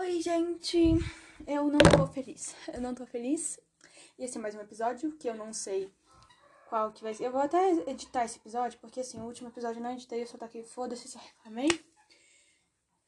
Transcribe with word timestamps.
Oi, 0.00 0.18
gente! 0.22 0.94
Eu 1.46 1.68
não 1.68 1.78
tô 1.78 2.06
feliz. 2.06 2.56
Eu 2.72 2.80
não 2.80 2.94
tô 2.94 3.04
feliz. 3.04 3.60
E 4.18 4.24
esse 4.24 4.38
é 4.38 4.40
mais 4.40 4.54
um 4.54 4.60
episódio 4.60 5.12
que 5.18 5.28
eu 5.28 5.34
não 5.34 5.52
sei 5.52 5.92
qual 6.70 6.90
que 6.90 7.02
vai 7.02 7.12
ser. 7.12 7.26
Eu 7.26 7.30
vou 7.30 7.40
até 7.42 7.70
editar 7.86 8.24
esse 8.24 8.38
episódio, 8.38 8.78
porque 8.80 9.00
assim, 9.00 9.20
o 9.20 9.24
último 9.24 9.50
episódio 9.50 9.78
eu 9.78 9.82
não 9.82 9.92
editei, 9.92 10.22
eu 10.22 10.26
só 10.26 10.38
aqui 10.40 10.62
foda-se, 10.62 11.06
só 11.06 11.18
reclamei. 11.18 11.68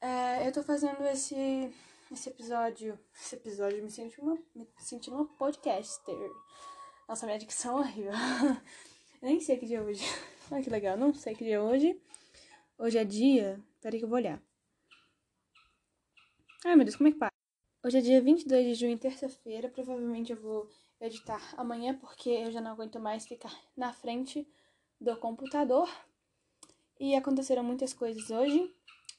É, 0.03 0.47
eu 0.47 0.53
tô 0.53 0.63
fazendo 0.63 1.03
esse, 1.07 1.73
esse 2.13 2.29
episódio. 2.29 2.99
Esse 3.19 3.37
episódio 3.37 3.83
me 3.83 3.91
senti 3.91 4.21
uma, 4.21 4.37
me 4.55 4.69
sentindo 4.79 5.17
uma 5.17 5.25
podcaster. 5.25 6.15
Nossa, 7.09 7.25
minha 7.25 7.39
dicção 7.39 7.79
é 7.79 7.81
horrível. 7.81 8.13
nem 9.23 9.41
sei 9.41 9.57
que 9.57 9.65
dia 9.65 9.79
é 9.79 9.83
hoje. 9.83 10.05
Olha 10.53 10.63
que 10.63 10.69
legal, 10.69 10.99
não 10.99 11.15
sei 11.15 11.35
que 11.35 11.43
dia 11.43 11.57
é 11.57 11.61
hoje. 11.61 11.99
Hoje 12.77 12.99
é 12.99 13.05
dia. 13.05 13.59
Peraí 13.81 13.99
que 13.99 14.05
eu 14.05 14.11
vou 14.11 14.19
olhar. 14.19 14.43
Ai, 16.65 16.77
meu 16.77 16.85
Deus, 16.85 16.95
como 16.95 17.09
é 17.09 17.13
que 17.13 17.19
passa? 17.19 17.33
Hoje 17.85 17.99
é 17.99 18.01
dia 18.01 18.23
22 18.23 18.65
de 18.65 18.75
junho, 18.75 18.97
terça-feira. 18.97 19.69
Provavelmente 19.69 20.31
eu 20.31 20.41
vou 20.41 20.71
editar 21.01 21.43
amanhã, 21.57 21.99
porque 21.99 22.31
eu 22.31 22.53
já 22.53 22.61
não 22.61 22.71
aguento 22.71 23.01
mais 23.01 23.27
ficar 23.27 23.53
na 23.77 23.93
frente 23.93 24.47
do 25.01 25.17
computador. 25.17 25.91
E 27.01 27.17
aconteceram 27.17 27.65
muitas 27.65 27.93
coisas 27.93 28.31
hoje. 28.31 28.73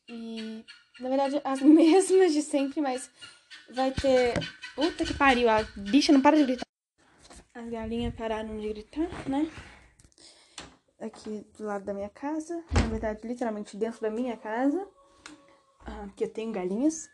E, 0.07 0.63
na 1.01 1.09
verdade, 1.09 1.41
as 1.43 1.59
mesmas 1.61 2.31
de 2.31 2.41
sempre, 2.41 2.79
mas 2.79 3.11
vai 3.69 3.91
ter. 3.91 4.35
Puta 4.73 5.03
que 5.03 5.13
pariu, 5.13 5.49
a 5.49 5.63
bicha 5.75 6.13
não 6.13 6.21
para 6.21 6.37
de 6.37 6.45
gritar. 6.45 6.65
As 7.53 7.69
galinhas 7.69 8.15
pararam 8.15 8.57
de 8.57 8.69
gritar, 8.69 9.29
né? 9.29 9.51
Aqui 10.97 11.45
do 11.57 11.65
lado 11.65 11.83
da 11.83 11.93
minha 11.93 12.09
casa. 12.09 12.63
Na 12.73 12.87
verdade, 12.87 13.27
literalmente 13.27 13.75
dentro 13.75 13.99
da 13.99 14.09
minha 14.09 14.37
casa. 14.37 14.87
Ah, 15.85 16.05
porque 16.07 16.23
eu 16.23 16.31
tenho 16.31 16.53
galinhas. 16.53 17.11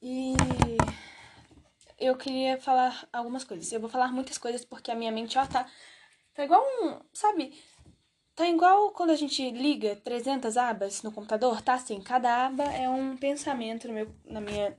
E 0.00 0.34
eu 1.98 2.16
queria 2.16 2.60
falar 2.60 3.08
algumas 3.12 3.44
coisas. 3.44 3.70
Eu 3.72 3.80
vou 3.80 3.90
falar 3.90 4.12
muitas 4.12 4.38
coisas 4.38 4.64
porque 4.64 4.90
a 4.90 4.94
minha 4.94 5.12
mente, 5.12 5.38
ó, 5.38 5.46
tá, 5.46 5.68
tá 6.34 6.44
igual 6.44 6.62
um, 6.82 7.00
sabe? 7.12 7.52
Tá 8.34 8.48
igual 8.48 8.92
quando 8.92 9.10
a 9.10 9.16
gente 9.16 9.50
liga 9.50 9.96
300 9.96 10.56
abas 10.56 11.02
no 11.02 11.10
computador, 11.10 11.60
tá 11.60 11.74
assim, 11.74 12.00
cada 12.00 12.46
aba 12.46 12.64
é 12.64 12.88
um 12.88 13.16
pensamento 13.16 13.88
no 13.88 13.94
meu, 13.94 14.14
na 14.24 14.40
minha 14.40 14.76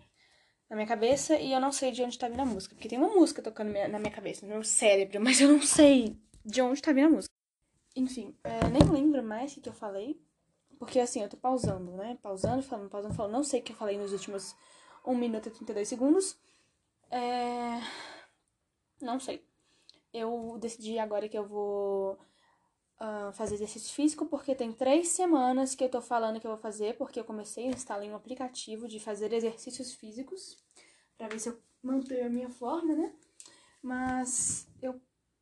na 0.70 0.76
minha 0.76 0.88
cabeça 0.88 1.38
e 1.40 1.52
eu 1.52 1.60
não 1.60 1.72
sei 1.72 1.92
de 1.92 2.04
onde 2.04 2.18
tá 2.18 2.30
vindo 2.30 2.42
a 2.42 2.46
música, 2.46 2.76
porque 2.76 2.88
tem 2.88 3.00
uma 3.00 3.10
música 3.10 3.42
tocando 3.42 3.72
na 3.72 3.98
minha 3.98 4.12
cabeça, 4.12 4.46
no 4.46 4.54
meu 4.54 4.64
cérebro, 4.64 5.20
mas 5.22 5.42
eu 5.42 5.50
não 5.50 5.62
sei 5.62 6.16
de 6.46 6.62
onde 6.62 6.82
tá 6.82 6.94
vindo 6.94 7.08
a 7.08 7.10
música. 7.10 7.34
Enfim, 7.96 8.36
é, 8.44 8.68
nem 8.70 8.84
lembro 8.84 9.24
mais 9.24 9.58
o 9.58 9.62
que 9.62 9.68
eu 9.68 9.74
falei, 9.74 10.22
porque 10.78 11.00
assim, 11.00 11.22
eu 11.22 11.30
tô 11.30 11.38
pausando, 11.38 11.92
né? 11.94 12.18
Pausando, 12.22 12.62
falando, 12.62 12.90
pausando, 12.90 13.16
falando, 13.16 13.34
não 13.34 13.44
sei 13.44 13.60
o 13.60 13.64
que 13.64 13.72
eu 13.72 13.76
falei 13.76 13.98
nos 13.98 14.14
últimos 14.14 14.56
1 15.06 15.16
minuto 15.16 15.48
e 15.48 15.52
32 15.52 15.88
segundos. 15.88 16.38
É... 17.12 17.80
Não 19.02 19.20
sei. 19.20 19.46
Eu 20.14 20.58
decidi 20.60 20.98
agora 21.00 21.30
que 21.30 21.38
eu 21.38 21.48
vou 21.48 22.14
uh, 23.00 23.32
fazer 23.34 23.56
exercício 23.56 23.94
físico, 23.94 24.26
porque 24.26 24.56
tem 24.56 24.72
três 24.72 25.10
semanas 25.10 25.76
que 25.76 25.84
eu 25.84 25.90
tô 25.90 26.02
falando 26.02 26.40
que 26.40 26.48
eu 26.48 26.52
vou 26.52 26.60
fazer, 26.60 26.98
porque 26.98 27.20
eu 27.20 27.24
comecei, 27.24 27.68
a 27.68 27.72
instalei 27.72 28.10
um 28.10 28.16
aplicativo 28.16 28.88
de 28.88 29.00
fazer 29.00 29.32
exercícios 29.34 29.94
físicos, 29.94 30.58
para 31.18 31.28
ver 31.28 31.40
se 31.40 31.50
eu 31.50 31.60
mantenho 31.84 32.26
a 32.26 32.30
minha 32.30 32.50
forma, 32.50 32.96
né? 32.96 33.14
Mas 33.82 34.68
eu 34.82 35.00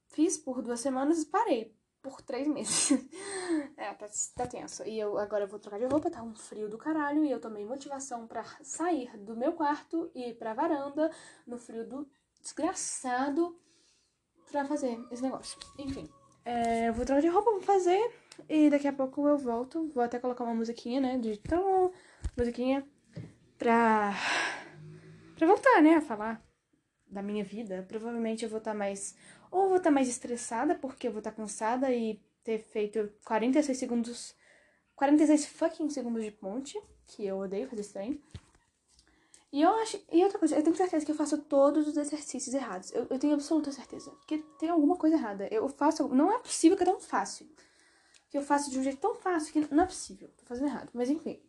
fiz 0.09 0.37
por 0.37 0.61
duas 0.61 0.79
semanas 0.79 1.21
e 1.21 1.25
parei 1.27 1.76
por 2.07 2.21
três 2.21 2.47
meses. 2.47 2.91
é, 3.75 3.93
tá, 3.93 4.07
tá 4.35 4.47
tenso. 4.47 4.83
E 4.85 4.97
eu 4.97 5.17
agora 5.17 5.43
eu 5.43 5.47
vou 5.47 5.59
trocar 5.59 5.77
de 5.77 5.85
roupa, 5.85 6.09
tá 6.09 6.23
um 6.23 6.33
frio 6.33 6.69
do 6.69 6.77
caralho. 6.77 7.25
E 7.25 7.31
eu 7.31 7.41
tomei 7.41 7.65
motivação 7.65 8.25
para 8.25 8.43
sair 8.61 9.15
do 9.17 9.35
meu 9.35 9.53
quarto 9.53 10.09
e 10.15 10.29
ir 10.29 10.33
pra 10.35 10.53
varanda 10.53 11.11
no 11.45 11.57
frio 11.57 11.87
do 11.87 12.07
desgraçado 12.41 13.59
pra 14.49 14.63
fazer 14.65 14.97
esse 15.11 15.21
negócio. 15.21 15.59
Enfim, 15.77 16.09
é, 16.45 16.87
eu 16.87 16.93
vou 16.93 17.05
trocar 17.05 17.21
de 17.21 17.27
roupa, 17.27 17.51
vou 17.51 17.61
fazer. 17.61 18.11
E 18.47 18.69
daqui 18.69 18.87
a 18.87 18.93
pouco 18.93 19.27
eu 19.27 19.37
volto. 19.37 19.91
Vou 19.93 20.03
até 20.03 20.19
colocar 20.19 20.45
uma 20.45 20.55
musiquinha, 20.55 21.01
né? 21.01 21.17
De 21.17 21.37
tão 21.37 21.91
musiquinha 22.37 22.87
pra. 23.57 24.13
pra 25.35 25.47
voltar, 25.47 25.81
né? 25.81 25.95
A 25.95 26.01
falar 26.01 26.46
da 27.09 27.21
minha 27.21 27.43
vida. 27.43 27.85
Provavelmente 27.87 28.43
eu 28.43 28.49
vou 28.49 28.59
estar 28.59 28.71
tá 28.71 28.77
mais 28.77 29.15
ou 29.49 29.67
vou 29.67 29.77
estar 29.77 29.91
mais 29.91 30.07
estressada 30.07 30.75
porque 30.75 31.07
eu 31.07 31.11
vou 31.11 31.19
estar 31.19 31.31
cansada 31.31 31.91
e 31.91 32.21
ter 32.43 32.59
feito 32.59 33.11
46 33.25 33.77
segundos. 33.77 34.35
46 34.95 35.45
fucking 35.45 35.89
segundos 35.89 36.23
de 36.23 36.31
ponte, 36.31 36.81
que 37.05 37.25
eu 37.25 37.37
odeio 37.37 37.69
fazer 37.69 37.83
trem. 37.85 38.21
E 39.51 39.61
eu 39.61 39.69
acho. 39.75 40.01
E 40.11 40.23
outra 40.23 40.39
coisa, 40.39 40.55
eu 40.55 40.63
tenho 40.63 40.75
certeza 40.75 41.05
que 41.05 41.11
eu 41.11 41.15
faço 41.15 41.37
todos 41.37 41.87
os 41.87 41.95
exercícios 41.95 42.53
errados. 42.53 42.91
Eu, 42.91 43.07
eu 43.09 43.19
tenho 43.19 43.33
absoluta 43.33 43.71
certeza. 43.71 44.11
Porque 44.11 44.39
tem 44.59 44.69
alguma 44.69 44.97
coisa 44.97 45.15
errada. 45.15 45.47
Eu 45.51 45.69
faço. 45.69 46.07
Não 46.09 46.31
é 46.31 46.39
possível 46.39 46.75
que 46.75 46.83
é 46.83 46.85
tão 46.85 46.99
fácil. 46.99 47.47
Que 48.29 48.37
eu 48.37 48.41
faço 48.41 48.69
de 48.69 48.79
um 48.79 48.83
jeito 48.83 48.99
tão 48.99 49.15
fácil 49.15 49.53
que 49.53 49.73
não 49.73 49.83
é 49.83 49.87
possível. 49.87 50.29
Tô 50.37 50.45
fazendo 50.45 50.67
errado. 50.67 50.89
Mas 50.93 51.09
enfim. 51.09 51.41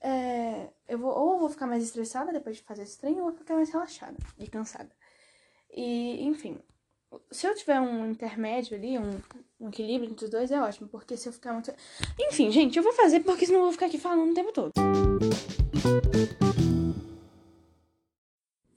É, 0.00 0.70
eu 0.86 0.98
vou, 0.98 1.10
ou 1.10 1.32
eu 1.34 1.38
vou 1.40 1.48
ficar 1.48 1.66
mais 1.66 1.82
estressada 1.82 2.32
depois 2.32 2.56
de 2.56 2.62
fazer 2.62 2.82
esse 2.82 2.98
trem, 2.98 3.14
ou 3.14 3.18
eu 3.18 3.24
vou 3.24 3.34
ficar 3.34 3.54
mais 3.54 3.70
relaxada 3.70 4.16
e 4.38 4.46
cansada. 4.46 4.90
E, 5.70 6.24
enfim, 6.24 6.58
se 7.30 7.46
eu 7.46 7.54
tiver 7.54 7.80
um 7.80 8.10
intermédio 8.10 8.76
ali, 8.76 8.98
um, 8.98 9.20
um, 9.60 9.68
equilíbrio 9.68 10.10
entre 10.10 10.24
os 10.24 10.30
dois, 10.30 10.50
é 10.50 10.60
ótimo. 10.60 10.88
Porque 10.88 11.16
se 11.16 11.28
eu 11.28 11.32
ficar 11.32 11.52
muito. 11.52 11.72
Enfim, 12.18 12.50
gente, 12.50 12.76
eu 12.76 12.82
vou 12.82 12.92
fazer 12.92 13.20
porque 13.20 13.46
senão 13.46 13.60
eu 13.60 13.64
vou 13.64 13.72
ficar 13.72 13.86
aqui 13.86 13.98
falando 13.98 14.30
o 14.30 14.34
tempo 14.34 14.52
todo. 14.52 14.72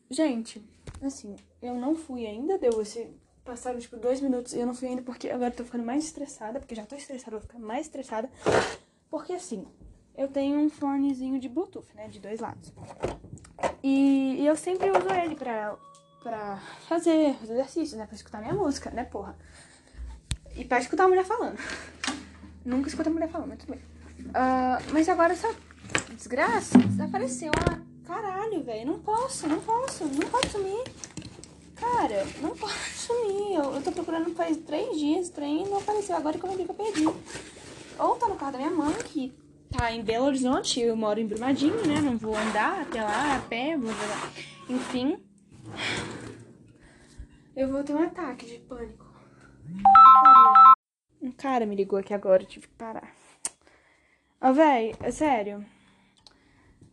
Gente, 0.09 0.62
assim, 1.01 1.35
eu 1.62 1.75
não 1.75 1.96
fui 1.96 2.25
ainda, 2.25 2.57
deu 2.57 2.81
esse. 2.81 3.09
Passaram, 3.44 3.80
tipo, 3.80 3.97
dois 3.97 4.22
minutos 4.22 4.53
e 4.53 4.59
eu 4.59 4.68
não 4.68 4.74
fui 4.74 4.88
ainda 4.88 5.01
porque 5.01 5.28
agora 5.28 5.51
eu 5.51 5.57
tô 5.57 5.66
ficando 5.66 5.84
mais 5.84 6.06
estressada, 6.06 6.59
porque 6.59 6.75
já 6.75 6.85
tô 6.85 6.96
estressada, 6.96 7.31
vou 7.31 7.41
ficar 7.41 7.57
mais 7.57 7.88
estressada. 7.88 8.30
Porque 9.09 9.34
assim, 9.34 9.66
eu 10.16 10.28
tenho 10.28 10.59
um 10.59 10.69
fonezinho 10.69 11.40
de 11.40 11.50
Bluetooth, 11.50 11.88
né? 11.96 12.07
De 12.07 12.19
dois 12.19 12.40
lados. 12.40 12.72
E, 13.84 14.35
e 14.40 14.46
eu 14.46 14.56
sempre 14.56 14.91
uso 14.91 15.09
ele 15.12 15.35
pra 15.35 15.75
pra 16.21 16.59
fazer 16.87 17.35
os 17.41 17.49
exercícios, 17.49 17.93
né? 17.93 18.05
Pra 18.05 18.15
escutar 18.15 18.39
minha 18.39 18.53
música, 18.53 18.89
né, 18.91 19.03
porra? 19.03 19.35
E 20.55 20.63
pra 20.65 20.79
escutar 20.79 21.05
a 21.05 21.07
mulher 21.07 21.25
falando. 21.25 21.57
Nunca 22.63 22.89
escuta 22.89 23.09
a 23.09 23.13
mulher 23.13 23.29
falando, 23.29 23.49
mas 23.49 23.59
tudo 23.59 23.71
bem. 23.71 23.81
Uh, 24.27 24.93
mas 24.93 25.09
agora 25.09 25.33
essa 25.33 25.53
desgraça 26.15 26.77
desapareceu. 26.77 27.51
Ah, 27.67 27.79
caralho, 28.05 28.63
velho. 28.63 28.85
Não 28.85 28.99
posso, 28.99 29.47
não 29.47 29.59
posso, 29.59 30.05
não 30.05 30.29
pode 30.29 30.49
sumir. 30.49 30.83
Cara, 31.75 32.25
não 32.41 32.55
pode 32.55 32.73
sumir. 32.93 33.55
Eu, 33.55 33.73
eu 33.75 33.81
tô 33.81 33.91
procurando 33.91 34.33
faz 34.35 34.57
três 34.57 34.97
dias, 34.97 35.29
trem 35.29 35.65
não 35.67 35.79
apareceu. 35.79 36.15
Agora 36.15 36.38
eu 36.38 36.57
vi 36.57 36.65
que 36.65 36.71
eu 36.71 36.75
perdi. 36.75 37.05
Ou 37.97 38.15
tá 38.15 38.27
no 38.27 38.35
carro 38.35 38.51
da 38.51 38.57
minha 38.59 38.71
mãe, 38.71 38.93
que 39.05 39.33
tá 39.71 39.91
em 39.91 40.03
Belo 40.03 40.25
Horizonte, 40.25 40.79
eu 40.79 40.95
moro 40.95 41.19
em 41.19 41.27
Brumadinho, 41.27 41.85
né? 41.88 42.01
Não 42.01 42.17
vou 42.17 42.35
andar 42.35 42.81
até 42.81 43.01
lá 43.01 43.35
a 43.35 43.39
pé, 43.39 43.77
vou... 43.77 43.91
enfim. 44.69 45.17
Eu 47.61 47.67
vou 47.67 47.83
ter 47.83 47.94
um 47.94 48.01
ataque 48.01 48.47
de 48.47 48.57
pânico. 48.57 49.05
Um 51.22 51.31
cara 51.31 51.63
me 51.63 51.75
ligou 51.75 51.99
aqui 51.99 52.11
agora, 52.11 52.41
eu 52.41 52.47
tive 52.47 52.67
que 52.67 52.73
parar. 52.73 53.13
Ó, 54.41 54.49
oh, 54.49 54.53
véi, 54.55 54.95
é 54.99 55.11
sério. 55.11 55.63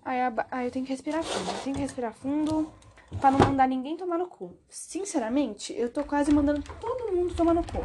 Aí, 0.04 0.18
eu 0.66 0.70
tenho 0.70 0.84
que 0.84 0.92
respirar 0.92 1.24
fundo. 1.24 1.50
Eu 1.50 1.64
tenho 1.64 1.74
que 1.74 1.80
respirar 1.80 2.12
fundo 2.12 2.70
pra 3.18 3.30
não 3.30 3.38
mandar 3.38 3.66
ninguém 3.66 3.96
tomar 3.96 4.18
no 4.18 4.26
cu. 4.26 4.58
Sinceramente, 4.68 5.72
eu 5.74 5.90
tô 5.90 6.04
quase 6.04 6.34
mandando 6.34 6.62
todo 6.78 7.16
mundo 7.16 7.34
tomar 7.34 7.54
no 7.54 7.62
cu. 7.62 7.78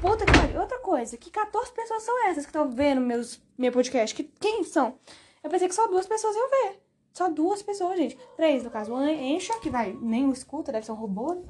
Puta 0.00 0.24
que 0.24 0.30
pariu. 0.30 0.60
Outra 0.60 0.78
coisa, 0.78 1.16
que 1.16 1.28
14 1.28 1.72
pessoas 1.72 2.04
são 2.04 2.28
essas 2.28 2.44
que 2.44 2.50
estão 2.50 2.70
vendo 2.70 3.00
meus, 3.00 3.42
meu 3.58 3.72
podcast? 3.72 4.14
Que, 4.14 4.22
quem 4.22 4.62
são? 4.62 4.96
Eu 5.42 5.50
pensei 5.50 5.66
que 5.66 5.74
só 5.74 5.88
duas 5.88 6.06
pessoas 6.06 6.36
iam 6.36 6.50
ver. 6.50 6.82
Só 7.12 7.28
duas 7.28 7.64
pessoas, 7.64 7.98
gente. 7.98 8.16
Três, 8.36 8.62
no 8.62 8.70
caso. 8.70 8.94
O 8.94 9.04
Encha, 9.04 9.58
que 9.58 9.68
vai, 9.68 9.92
nem 10.00 10.28
o 10.28 10.32
escuta, 10.32 10.70
deve 10.70 10.86
ser 10.86 10.92
um 10.92 10.94
robô. 10.94 11.44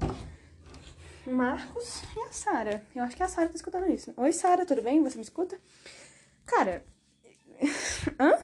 Marcos 1.27 2.03
e 2.17 2.21
a 2.21 2.33
Sara. 2.33 2.85
Eu 2.95 3.05
acho 3.05 3.17
que 3.17 3.23
a 3.23 3.29
Sara 3.29 3.49
tá 3.49 3.55
escutando 3.55 3.89
isso. 3.91 4.13
Oi, 4.17 4.33
Sara, 4.33 4.67
tudo 4.67 4.83
bem? 4.83 5.03
Você 5.03 5.17
me 5.17 5.23
escuta? 5.23 5.61
Cara. 6.45 6.85
Hã? 8.19 8.39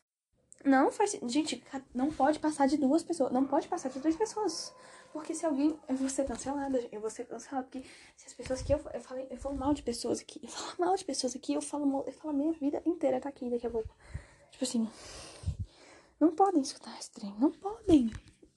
Não 0.65 0.93
faz. 0.93 1.19
Gente, 1.27 1.63
não 1.95 2.11
pode 2.11 2.39
passar 2.39 2.69
de 2.69 2.77
duas 2.77 3.03
pessoas. 3.03 3.33
Não 3.33 3.45
pode 3.45 3.67
passar 3.67 3.89
de 3.89 3.99
três 3.99 4.17
pessoas. 4.17 4.73
Porque 5.13 5.35
se 5.35 5.45
alguém. 5.45 5.79
Eu 5.89 5.97
vou 5.97 6.09
ser 6.09 6.25
cancelada. 6.25 6.79
Eu 6.93 7.01
vou 7.01 7.11
ser 7.11 7.25
cancelada. 7.27 7.67
Porque 7.67 7.87
se 8.17 8.27
as 8.27 8.35
pessoas 8.35 8.63
que 8.63 8.73
eu, 8.73 8.81
eu, 8.95 9.01
falei, 9.01 9.27
eu 9.31 9.37
falo 9.39 9.57
mal 9.57 9.75
de 9.75 9.83
pessoas 9.83 10.21
aqui. 10.21 10.41
Eu 10.43 10.49
falo 10.49 10.75
mal 10.79 10.97
de 10.97 11.05
pessoas 11.05 11.35
aqui. 11.35 11.55
Eu 11.55 11.63
falo, 11.63 12.05
eu 12.07 12.13
falo 12.13 12.35
a 12.35 12.37
minha 12.37 12.53
vida 12.53 12.81
inteira 12.87 13.21
tá 13.21 13.29
aqui 13.29 13.51
daqui 13.51 13.67
a 13.67 13.71
pouco. 13.71 13.95
Tipo 14.53 14.65
assim. 14.65 14.89
Não 16.21 16.35
podem 16.35 16.61
escutar 16.61 16.97
esse 16.99 17.11
trem. 17.11 17.35
Não 17.39 17.51
podem. 17.51 18.11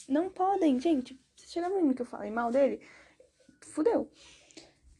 Não 0.07 0.29
podem, 0.29 0.79
gente. 0.79 1.19
Se 1.35 1.47
chegar 1.47 1.69
no 1.69 1.93
que 1.95 2.01
eu 2.01 2.05
falei 2.05 2.29
mal 2.29 2.51
dele, 2.51 2.81
fudeu. 3.67 4.09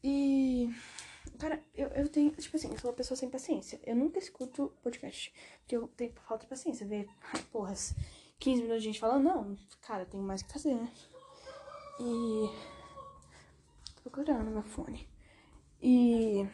E. 0.03 0.69
Cara, 1.39 1.63
eu, 1.75 1.87
eu 1.89 2.09
tenho. 2.09 2.31
Tipo 2.31 2.57
assim, 2.57 2.71
eu 2.71 2.79
sou 2.79 2.89
uma 2.89 2.95
pessoa 2.95 3.17
sem 3.17 3.29
paciência. 3.29 3.79
Eu 3.83 3.95
nunca 3.95 4.19
escuto 4.19 4.73
podcast. 4.81 5.33
Porque 5.59 5.75
eu 5.75 5.87
tenho 5.89 6.13
falta 6.27 6.43
de 6.43 6.49
paciência. 6.49 6.85
Ver 6.85 7.07
porras 7.51 7.93
15 8.39 8.63
minutos 8.63 8.81
de 8.81 8.89
gente 8.89 8.99
falando, 8.99 9.23
não, 9.23 9.57
cara, 9.81 10.05
tenho 10.05 10.23
mais 10.23 10.41
que 10.41 10.51
fazer, 10.51 10.73
né? 10.73 10.91
E. 11.99 12.49
Tô 13.95 14.09
procurando 14.09 14.49
meu 14.49 14.63
fone. 14.63 15.07
E. 15.81 16.45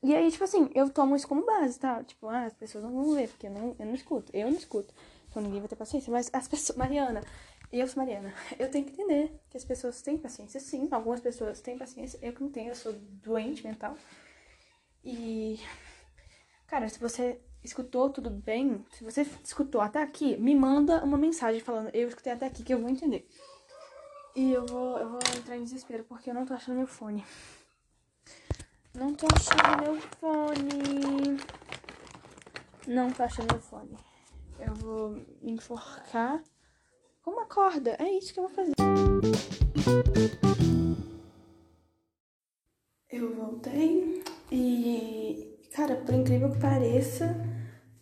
E 0.00 0.14
aí, 0.14 0.30
tipo 0.30 0.44
assim, 0.44 0.70
eu 0.74 0.88
tomo 0.88 1.16
isso 1.16 1.26
como 1.26 1.44
base, 1.44 1.78
tá? 1.78 2.04
Tipo, 2.04 2.28
ah, 2.28 2.44
as 2.44 2.54
pessoas 2.54 2.84
não 2.84 2.92
vão 2.92 3.14
ver, 3.14 3.28
porque 3.28 3.48
eu 3.48 3.50
não, 3.50 3.74
eu 3.78 3.86
não 3.86 3.94
escuto. 3.94 4.30
Eu 4.32 4.48
não 4.48 4.56
escuto. 4.56 4.94
Então 5.28 5.42
ninguém 5.42 5.60
vai 5.60 5.68
ter 5.68 5.76
paciência. 5.76 6.12
Mas 6.12 6.30
as 6.32 6.46
pessoas. 6.46 6.78
Mariana, 6.78 7.22
eu 7.72 7.86
sou 7.86 8.02
Mariana. 8.02 8.32
Eu 8.58 8.70
tenho 8.70 8.84
que 8.84 8.92
entender 8.92 9.38
que 9.50 9.56
as 9.56 9.64
pessoas 9.64 10.00
têm 10.00 10.16
paciência, 10.16 10.58
sim. 10.58 10.88
Algumas 10.90 11.20
pessoas 11.20 11.60
têm 11.60 11.76
paciência. 11.76 12.18
Eu 12.22 12.32
que 12.32 12.42
não 12.42 12.50
tenho, 12.50 12.70
eu 12.70 12.74
sou 12.74 12.92
doente 12.92 13.66
mental. 13.66 13.94
E. 15.04 15.60
Cara, 16.66 16.88
se 16.88 16.98
você 16.98 17.40
escutou 17.62 18.10
tudo 18.10 18.30
bem, 18.30 18.84
se 18.92 19.04
você 19.04 19.22
escutou 19.44 19.80
até 19.80 20.02
aqui, 20.02 20.36
me 20.36 20.54
manda 20.54 21.02
uma 21.04 21.18
mensagem 21.18 21.60
falando, 21.60 21.90
eu 21.94 22.08
escutei 22.08 22.32
até 22.32 22.46
aqui 22.46 22.62
que 22.62 22.72
eu 22.72 22.80
vou 22.80 22.88
entender. 22.88 23.28
E 24.34 24.52
eu 24.52 24.64
vou, 24.66 24.98
eu 24.98 25.08
vou 25.08 25.18
entrar 25.36 25.56
em 25.56 25.64
desespero 25.64 26.04
porque 26.04 26.30
eu 26.30 26.34
não 26.34 26.46
tô 26.46 26.54
achando 26.54 26.76
meu 26.76 26.86
fone. 26.86 27.24
Não 28.94 29.14
tô 29.14 29.26
achando 29.34 29.82
meu 29.82 30.00
fone. 30.00 31.40
Não 32.86 33.10
tô 33.10 33.22
achando 33.22 33.52
meu 33.52 33.60
fone. 33.60 33.98
Eu 34.58 34.74
vou 34.74 35.10
me 35.42 35.52
enforcar 35.52 36.42
uma 37.28 37.46
corda. 37.46 37.96
É 37.98 38.10
isso 38.10 38.32
que 38.32 38.40
eu 38.40 38.48
vou 38.48 38.52
fazer. 38.54 38.72
Eu 43.10 43.34
voltei 43.34 44.22
e, 44.50 45.58
cara, 45.74 45.96
por 45.96 46.14
incrível 46.14 46.50
que 46.50 46.60
pareça, 46.60 47.36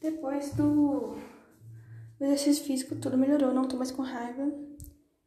depois 0.01 0.53
do, 0.55 1.17
exercício 2.21 2.65
físico 2.65 2.97
tudo 2.97 3.19
melhorou. 3.19 3.53
Não 3.53 3.69
tô 3.69 3.77
mais 3.77 3.91
com 3.91 4.03
raiva. 4.03 4.53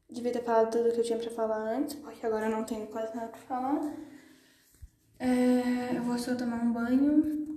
Devia 0.09 0.31
ter 0.31 0.43
falado 0.43 0.71
tudo 0.71 0.91
que 0.91 0.99
eu 0.99 1.03
tinha 1.03 1.19
pra 1.19 1.29
falar 1.29 1.77
antes, 1.77 1.95
porque 1.95 2.25
agora 2.25 2.47
eu 2.47 2.51
não 2.51 2.63
tenho 2.63 2.87
quase 2.87 3.15
nada 3.15 3.27
pra 3.27 3.39
falar. 3.41 3.93
É, 5.19 5.97
eu 5.97 6.03
vou 6.03 6.17
só 6.17 6.35
tomar 6.35 6.63
um 6.63 6.71
banho 6.73 7.47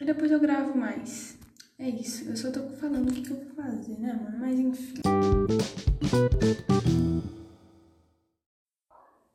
e 0.00 0.04
depois 0.04 0.30
eu 0.30 0.40
gravo 0.40 0.76
mais. 0.76 1.39
É 1.80 1.88
isso, 1.88 2.28
eu 2.28 2.36
só 2.36 2.52
tô 2.52 2.60
falando 2.76 3.08
o 3.08 3.14
que, 3.14 3.22
que 3.22 3.30
eu 3.30 3.42
vou 3.42 3.54
fazer, 3.54 3.98
né, 3.98 4.12
mano? 4.12 4.38
Mas 4.38 4.58
enfim. 4.58 5.00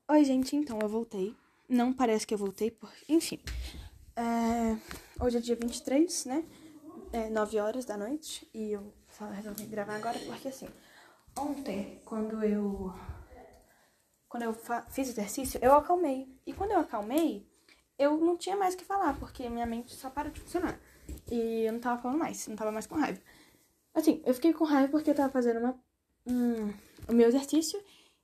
Oi, 0.07 0.23
gente, 0.23 0.55
então 0.55 0.77
eu 0.79 0.87
voltei. 0.87 1.35
Não 1.67 1.91
parece 1.91 2.27
que 2.27 2.35
eu 2.35 2.37
voltei, 2.37 2.69
porque. 2.69 3.11
Enfim. 3.11 3.39
É, 4.15 4.77
hoje 5.19 5.37
é 5.37 5.41
dia 5.41 5.55
23, 5.55 6.25
né? 6.25 6.45
É 7.11 7.31
9 7.31 7.59
horas 7.59 7.83
da 7.83 7.97
noite. 7.97 8.47
E 8.53 8.73
eu 8.73 8.93
só 9.09 9.27
resolvi 9.27 9.65
gravar 9.65 9.95
agora 9.95 10.19
porque 10.19 10.49
assim. 10.49 10.67
Ontem, 11.35 11.99
quando 12.05 12.43
eu 12.43 12.93
quando 14.29 14.43
eu 14.43 14.53
fiz 14.89 15.09
exercício, 15.09 15.59
eu 15.63 15.73
acalmei. 15.73 16.29
E 16.45 16.53
quando 16.53 16.73
eu 16.73 16.79
acalmei, 16.79 17.49
eu 17.97 18.17
não 18.17 18.37
tinha 18.37 18.55
mais 18.55 18.75
o 18.75 18.77
que 18.77 18.85
falar, 18.85 19.17
porque 19.17 19.49
minha 19.49 19.65
mente 19.65 19.95
só 19.95 20.11
parou 20.11 20.31
de 20.31 20.41
funcionar. 20.41 20.79
E 21.31 21.65
eu 21.65 21.73
não 21.73 21.79
tava 21.79 22.01
falando 22.01 22.19
mais, 22.19 22.47
não 22.47 22.55
tava 22.55 22.71
mais 22.71 22.87
com 22.87 22.95
raiva. 22.95 23.19
Assim, 23.93 24.21
eu 24.25 24.33
fiquei 24.33 24.53
com 24.53 24.63
raiva 24.63 24.89
porque 24.89 25.09
eu 25.09 25.15
tava 25.15 25.31
fazendo 25.31 25.59
uma, 25.59 25.79
um, 26.27 26.73
o 27.07 27.13
meu 27.13 27.27
exercício 27.27 27.79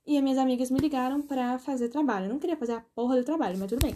e 0.06 0.16
as 0.16 0.22
minhas 0.22 0.38
amigas 0.38 0.70
me 0.70 0.78
ligaram 0.78 1.22
pra 1.22 1.58
fazer 1.58 1.88
trabalho. 1.88 2.26
Eu 2.26 2.30
não 2.30 2.38
queria 2.38 2.56
fazer 2.56 2.72
a 2.72 2.80
porra 2.94 3.16
do 3.16 3.24
trabalho, 3.24 3.58
mas 3.58 3.68
tudo 3.68 3.84
bem. 3.84 3.94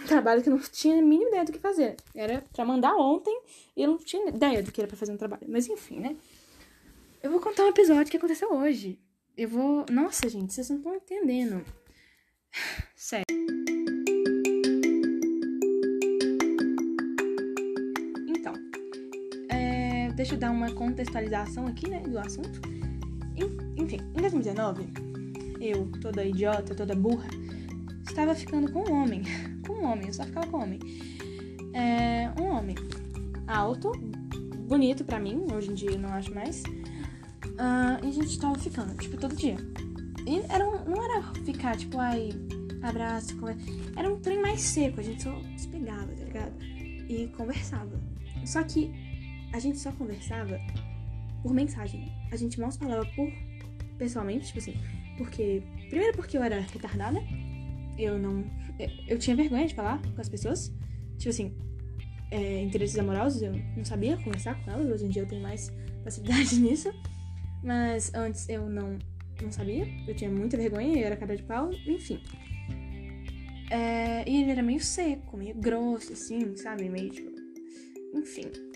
Um 0.00 0.06
trabalho 0.06 0.42
que 0.42 0.48
eu 0.48 0.54
não 0.54 0.60
tinha 0.60 0.98
a 0.98 1.02
mínima 1.02 1.28
ideia 1.28 1.44
do 1.44 1.52
que 1.52 1.58
fazer. 1.58 1.96
Era 2.14 2.44
pra 2.52 2.64
mandar 2.64 2.94
ontem 2.96 3.36
e 3.76 3.82
eu 3.82 3.90
não 3.90 3.98
tinha 3.98 4.28
ideia 4.28 4.62
do 4.62 4.70
que 4.70 4.80
era 4.80 4.88
pra 4.88 4.96
fazer 4.96 5.12
um 5.12 5.16
trabalho. 5.16 5.46
Mas 5.48 5.68
enfim, 5.68 5.98
né? 5.98 6.16
Eu 7.22 7.32
vou 7.32 7.40
contar 7.40 7.64
um 7.64 7.68
episódio 7.68 8.10
que 8.10 8.16
aconteceu 8.16 8.52
hoje. 8.52 9.00
Eu 9.36 9.48
vou. 9.48 9.84
Nossa, 9.90 10.28
gente, 10.28 10.52
vocês 10.52 10.70
não 10.70 10.76
estão 10.78 10.94
entendendo. 10.94 11.64
Sério. 12.94 13.77
Deixa 20.18 20.34
eu 20.34 20.38
dar 20.38 20.50
uma 20.50 20.72
contextualização 20.72 21.68
aqui, 21.68 21.88
né, 21.88 22.00
do 22.00 22.18
assunto. 22.18 22.60
Enfim, 23.76 23.98
em 24.16 24.20
2019, 24.20 24.88
eu, 25.60 25.86
toda 26.00 26.24
idiota, 26.24 26.74
toda 26.74 26.92
burra, 26.92 27.28
estava 28.04 28.34
ficando 28.34 28.70
com 28.72 28.80
um 28.80 28.92
homem. 28.92 29.22
Com 29.64 29.74
um 29.74 29.84
homem, 29.84 30.06
eu 30.06 30.14
só 30.14 30.24
ficava 30.24 30.46
com 30.46 30.56
um 30.56 30.62
homem. 30.62 30.80
É, 31.74 32.32
um 32.40 32.46
homem 32.46 32.74
alto, 33.46 33.92
bonito 34.66 35.04
pra 35.04 35.20
mim, 35.20 35.46
hoje 35.54 35.70
em 35.70 35.74
dia 35.74 35.90
eu 35.90 35.98
não 35.98 36.08
acho 36.08 36.34
mais. 36.34 36.62
Uh, 36.62 38.02
e 38.02 38.08
a 38.08 38.10
gente 38.10 38.40
tava 38.40 38.58
ficando, 38.58 38.94
tipo, 38.96 39.18
todo 39.18 39.36
dia. 39.36 39.56
E 40.26 40.40
era 40.50 40.66
um, 40.66 40.84
não 40.88 41.04
era 41.04 41.22
ficar, 41.44 41.76
tipo, 41.76 41.98
ai, 41.98 42.30
abraço, 42.82 43.36
conversa. 43.36 43.60
Era 43.94 44.10
um 44.10 44.18
trem 44.18 44.40
mais 44.40 44.62
seco, 44.62 45.00
a 45.00 45.02
gente 45.02 45.22
só 45.22 45.38
se 45.58 45.68
pegava, 45.68 46.06
tá 46.06 46.24
ligado? 46.24 46.52
E 47.08 47.28
conversava. 47.36 48.00
Só 48.46 48.62
que 48.62 48.90
a 49.52 49.58
gente 49.58 49.78
só 49.78 49.92
conversava 49.92 50.58
por 51.42 51.52
mensagem. 51.54 52.12
A 52.30 52.36
gente 52.36 52.60
mal 52.60 52.70
se 52.70 52.78
falava 52.78 53.04
por 53.14 53.30
pessoalmente, 53.96 54.46
tipo 54.46 54.58
assim, 54.58 54.74
porque. 55.16 55.62
Primeiro 55.88 56.16
porque 56.16 56.36
eu 56.36 56.42
era 56.42 56.60
retardada. 56.60 57.20
Eu 57.98 58.18
não. 58.18 58.44
Eu, 59.08 59.18
tinha 59.18 59.34
vergonha 59.34 59.66
de 59.66 59.74
falar 59.74 60.00
com 60.00 60.20
as 60.20 60.28
pessoas. 60.28 60.72
Tipo 61.16 61.30
assim, 61.30 61.56
é, 62.30 62.62
interesses 62.62 62.98
amorosos, 62.98 63.42
eu 63.42 63.52
não 63.76 63.84
sabia 63.84 64.16
conversar 64.18 64.62
com 64.62 64.70
elas. 64.70 64.88
Hoje 64.88 65.06
em 65.06 65.08
dia 65.08 65.22
eu 65.22 65.26
tenho 65.26 65.42
mais 65.42 65.72
facilidade 66.04 66.56
nisso. 66.60 66.92
Mas 67.62 68.14
antes 68.14 68.48
eu 68.48 68.68
não, 68.68 68.98
não 69.42 69.50
sabia. 69.50 69.86
Eu 70.06 70.14
tinha 70.14 70.30
muita 70.30 70.56
vergonha, 70.56 70.96
eu 70.98 71.06
era 71.06 71.16
cara 71.16 71.36
de 71.36 71.42
pau, 71.42 71.70
enfim. 71.86 72.22
É, 73.70 74.28
e 74.28 74.42
ele 74.42 74.50
era 74.50 74.62
meio 74.62 74.80
seco, 74.80 75.36
meio 75.36 75.54
grosso, 75.54 76.12
assim, 76.12 76.56
sabe? 76.56 76.88
Meio 76.88 77.10
tipo. 77.10 77.30
Enfim. 78.14 78.67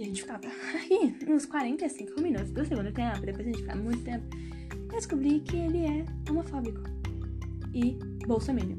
E 0.00 0.02
a 0.02 0.06
gente 0.06 0.22
ficava 0.22 0.40
aí, 0.72 1.14
uns 1.28 1.44
45 1.44 2.22
minutos 2.22 2.50
do 2.52 2.64
segundo 2.64 2.90
tempo, 2.90 3.20
depois 3.20 3.46
a 3.46 3.50
gente 3.50 3.60
ficava 3.60 3.82
muito 3.82 4.02
tempo. 4.02 4.24
Eu 4.90 4.96
descobri 4.96 5.40
que 5.40 5.58
ele 5.58 5.84
é 5.84 6.06
homofóbico 6.30 6.80
e 7.74 7.98
bolsominion. 8.26 8.78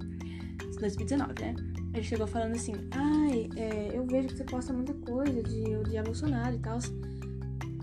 2019, 0.80 1.34
né? 1.40 1.56
Ele 1.94 2.04
chegou 2.04 2.26
falando 2.26 2.56
assim: 2.56 2.74
Ai, 2.90 3.48
é, 3.56 3.96
eu 3.96 4.04
vejo 4.08 4.30
que 4.30 4.38
você 4.38 4.44
posta 4.46 4.74
muita 4.74 4.96
coisa 4.96 5.44
de 5.44 5.76
odiar 5.76 6.04
Bolsonaro 6.04 6.56
e 6.56 6.60
tal. 6.60 6.80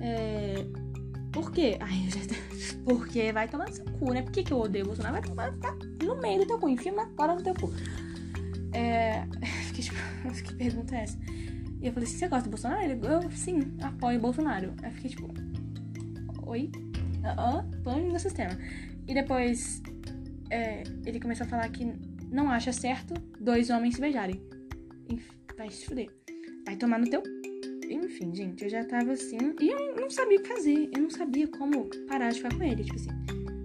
É, 0.00 0.66
por 1.30 1.52
quê? 1.52 1.78
Ai, 1.78 2.06
eu 2.06 2.10
já... 2.10 2.18
Porque 2.84 3.32
vai 3.32 3.46
tomar 3.46 3.68
no 3.68 3.72
seu 3.72 3.84
cu, 3.84 4.14
né? 4.14 4.22
Por 4.22 4.32
que, 4.32 4.42
que 4.42 4.52
eu 4.52 4.58
odeio 4.58 4.84
Bolsonaro? 4.84 5.14
Vai 5.14 5.22
tomar 5.22 5.56
tá 5.58 5.76
no 6.04 6.16
meio 6.16 6.40
do 6.40 6.46
teu 6.48 6.58
cu, 6.58 6.68
enfia 6.68 6.90
na 6.90 7.06
cara 7.10 7.36
do 7.36 7.42
teu 7.44 7.54
cu. 7.54 7.72
É... 8.72 9.22
Fiquei 9.68 9.84
tipo, 9.84 9.96
que 10.42 10.54
pergunta 10.54 10.96
é 10.96 11.02
essa? 11.04 11.27
E 11.80 11.86
eu 11.86 11.92
falei 11.92 12.08
assim, 12.08 12.18
você 12.18 12.28
gosta 12.28 12.44
do 12.44 12.50
Bolsonaro? 12.50 12.82
Ele, 12.82 13.00
eu, 13.06 13.30
sim, 13.30 13.60
apoio 13.82 14.18
o 14.18 14.22
Bolsonaro. 14.22 14.74
Aí 14.82 14.90
eu 14.90 14.94
fiquei 14.94 15.10
tipo, 15.10 15.28
oi? 16.46 16.70
Uh 17.18 17.90
-uh, 17.90 18.12
no 18.12 18.18
sistema. 18.18 18.56
E 19.06 19.14
depois, 19.14 19.82
é, 20.50 20.82
ele 21.06 21.20
começou 21.20 21.46
a 21.46 21.48
falar 21.48 21.68
que 21.68 21.92
não 22.30 22.50
acha 22.50 22.72
certo 22.72 23.14
dois 23.40 23.70
homens 23.70 23.94
se 23.94 24.00
beijarem. 24.00 24.40
Vai 25.56 25.70
se 25.70 25.86
fuder. 25.86 26.08
Vai 26.64 26.76
tomar 26.76 26.98
no 26.98 27.08
teu 27.08 27.22
enfim, 27.90 28.34
gente, 28.34 28.64
eu 28.64 28.70
já 28.70 28.84
tava 28.84 29.12
assim. 29.12 29.38
E 29.60 29.68
eu 29.68 29.96
não 29.96 30.10
sabia 30.10 30.38
o 30.38 30.42
que 30.42 30.48
fazer. 30.48 30.90
Eu 30.94 31.02
não 31.02 31.10
sabia 31.10 31.48
como 31.48 31.88
parar 32.06 32.30
de 32.30 32.36
ficar 32.36 32.54
com 32.54 32.62
ele. 32.62 32.84
Tipo 32.84 32.96
assim, 32.96 33.10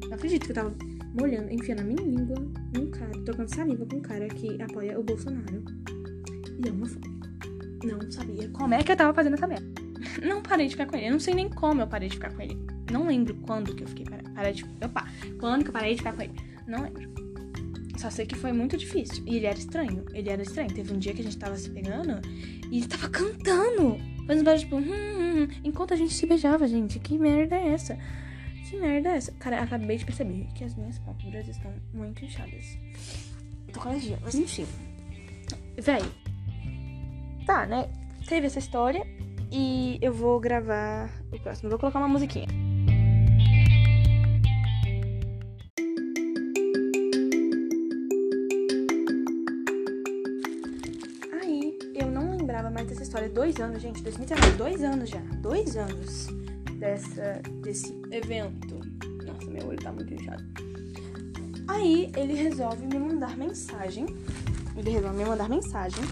não 0.07 0.13
acredito 0.13 0.45
que 0.45 0.51
eu 0.51 0.55
tava 0.55 0.75
molhando, 1.19 1.51
enfiando 1.51 1.81
a 1.81 1.83
minha 1.83 2.01
língua 2.01 2.35
num 2.73 2.89
cara, 2.89 3.11
tocando 3.25 3.53
saliva 3.53 3.85
com 3.85 3.97
um 3.97 4.01
cara 4.01 4.27
que 4.27 4.61
apoia 4.61 4.99
o 4.99 5.03
Bolsonaro. 5.03 5.63
E 6.63 6.67
é 6.67 6.71
homofóbico. 6.71 7.22
Não 7.83 8.11
sabia 8.11 8.49
como 8.49 8.73
é 8.73 8.83
que 8.83 8.91
eu 8.91 8.95
tava 8.95 9.13
fazendo 9.13 9.33
essa 9.33 9.47
merda. 9.47 9.65
Não 10.21 10.41
parei 10.41 10.67
de 10.67 10.73
ficar 10.73 10.85
com 10.85 10.97
ele. 10.97 11.07
Eu 11.07 11.11
não 11.13 11.19
sei 11.19 11.33
nem 11.33 11.49
como 11.49 11.81
eu 11.81 11.87
parei 11.87 12.09
de 12.09 12.15
ficar 12.15 12.33
com 12.33 12.41
ele. 12.41 12.57
Não 12.91 13.07
lembro 13.07 13.35
quando 13.35 13.73
que 13.73 13.83
eu 13.83 13.87
fiquei 13.87 14.05
parei 14.33 14.53
de. 14.53 14.65
Opa! 14.83 15.07
Quando 15.39 15.63
que 15.63 15.69
eu 15.69 15.73
parei 15.73 15.91
de 15.91 15.97
ficar 15.97 16.13
com 16.13 16.21
ele? 16.21 16.33
Não 16.67 16.83
lembro. 16.83 17.13
Só 17.97 18.09
sei 18.09 18.25
que 18.25 18.35
foi 18.35 18.51
muito 18.51 18.75
difícil. 18.75 19.23
E 19.25 19.37
ele 19.37 19.45
era 19.45 19.57
estranho. 19.57 20.05
Ele 20.13 20.29
era 20.29 20.41
estranho. 20.41 20.73
Teve 20.73 20.93
um 20.93 20.99
dia 20.99 21.13
que 21.13 21.21
a 21.21 21.23
gente 21.23 21.37
tava 21.37 21.55
se 21.55 21.69
pegando 21.69 22.19
e 22.69 22.77
ele 22.79 22.87
tava 22.87 23.09
cantando. 23.09 23.97
Fazendo 24.27 24.45
vários 24.45 24.63
tipo, 24.63 24.75
hum, 24.75 24.81
hum, 24.81 25.43
hum, 25.43 25.47
enquanto 25.63 25.93
a 25.93 25.97
gente 25.97 26.13
se 26.13 26.25
beijava, 26.25 26.67
gente. 26.67 26.99
Que 26.99 27.17
merda 27.17 27.55
é 27.55 27.69
essa? 27.69 27.97
Que 28.69 28.77
merda 28.77 29.09
é 29.09 29.17
essa? 29.17 29.31
Cara, 29.33 29.61
acabei 29.61 29.97
de 29.97 30.05
perceber 30.05 30.47
que 30.55 30.63
as 30.63 30.75
minhas 30.75 30.97
pálpebras 30.99 31.47
estão 31.47 31.73
muito 31.93 32.25
inchadas. 32.25 32.77
Tô 33.71 33.79
com 33.79 33.89
alergia, 33.89 34.19
mas 34.21 34.35
enfim. 34.35 34.65
Véi. 35.77 36.01
Tá, 37.45 37.65
né? 37.65 37.89
Teve 38.27 38.47
essa 38.47 38.59
história 38.59 39.05
e 39.51 39.99
eu 40.01 40.13
vou 40.13 40.39
gravar 40.39 41.09
o 41.31 41.39
próximo. 41.39 41.69
vou 41.69 41.79
colocar 41.79 41.99
uma 41.99 42.07
musiquinha. 42.07 42.47
mais 52.73 52.87
dessa 52.87 53.03
história. 53.03 53.29
Dois 53.29 53.59
anos, 53.59 53.81
gente. 53.81 54.01
2019, 54.01 54.57
dois 54.57 54.83
anos 54.83 55.09
já. 55.09 55.19
Dois 55.41 55.77
anos. 55.77 56.27
dessa, 56.79 57.41
desse 57.61 57.95
evento. 58.11 58.79
Nossa, 59.25 59.49
meu 59.49 59.67
olho 59.67 59.81
tá 59.81 59.91
muito 59.91 60.13
inchado. 60.13 60.43
Aí 61.67 62.11
ele 62.15 62.33
resolve 62.33 62.85
me 62.85 62.99
mandar 62.99 63.37
mensagem. 63.37 64.05
Ele 64.75 64.89
resolve 64.89 65.17
me 65.17 65.25
mandar 65.25 65.47
mensagem. 65.47 66.03